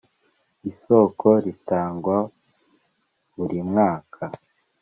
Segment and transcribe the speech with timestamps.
[0.71, 2.17] isoko ritangwa
[3.37, 4.23] burimwaka.